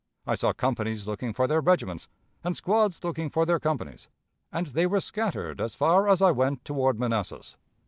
I 0.25 0.33
saw 0.33 0.51
companies 0.51 1.05
looking 1.05 1.31
for 1.31 1.45
their 1.45 1.61
regiments, 1.61 2.07
and 2.43 2.57
squads 2.57 3.03
looking 3.03 3.29
for 3.29 3.45
their 3.45 3.59
companies, 3.59 4.07
and 4.51 4.65
they 4.65 4.87
were 4.87 4.99
scattered 4.99 5.61
as 5.61 5.75
far 5.75 6.09
as 6.09 6.23
I 6.23 6.31
went 6.31 6.65
toward 6.65 6.99
Manassas. 6.99 7.55